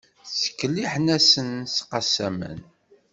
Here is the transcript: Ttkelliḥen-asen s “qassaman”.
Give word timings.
Ttkelliḥen-asen 0.41 1.49
s 1.75 1.77
“qassaman”. 1.89 2.59